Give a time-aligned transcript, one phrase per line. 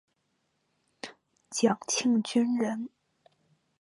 [1.51, 2.89] 蒋庆均人。